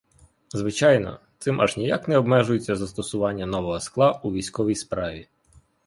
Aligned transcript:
Звичайно, 0.53 1.19
цим 1.39 1.61
аж 1.61 1.77
ніяк 1.77 2.07
не 2.07 2.17
обмежується 2.17 2.75
застосування 2.75 3.45
нового 3.45 3.79
скла 3.79 4.19
у 4.23 4.31
військовій 4.33 4.75
справі. 4.75 5.27